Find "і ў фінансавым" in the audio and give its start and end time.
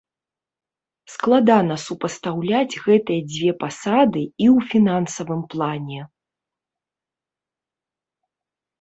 4.25-5.47